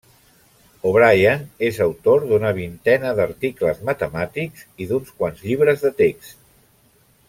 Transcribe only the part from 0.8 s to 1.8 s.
O'Brien és